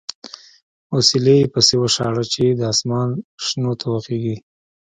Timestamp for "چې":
2.33-2.43